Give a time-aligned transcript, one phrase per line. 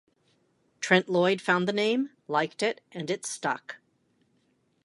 [0.79, 3.77] Trent Lloyd found the name, liked it, and it stuck.